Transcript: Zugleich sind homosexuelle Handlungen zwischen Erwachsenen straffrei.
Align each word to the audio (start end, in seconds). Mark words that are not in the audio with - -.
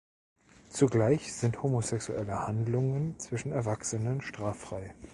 Zugleich 0.71 1.31
sind 1.31 1.61
homosexuelle 1.61 2.47
Handlungen 2.47 3.19
zwischen 3.19 3.51
Erwachsenen 3.51 4.21
straffrei. 4.23 4.95